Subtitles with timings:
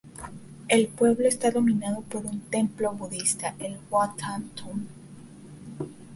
[0.67, 4.87] El pueblo está dominado por un templo budista, el Wat Tha Ton.